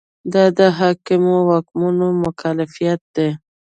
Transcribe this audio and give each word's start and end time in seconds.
دا 0.33 0.45
د 0.57 0.59
حاکمو 0.77 1.35
واکمنو 1.49 2.07
مکلفیت 2.23 3.01
دی. 3.15 3.29